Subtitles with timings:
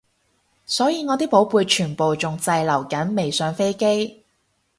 [0.65, 4.25] 所以我啲寶貝全部仲滯留緊未上飛機